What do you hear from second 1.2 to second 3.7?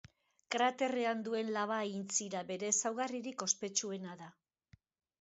duen laba-aintzira bere ezaugarririk